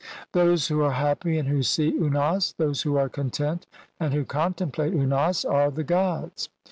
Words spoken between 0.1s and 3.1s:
(584) "Those who are happy and who see [Unas], 'those who are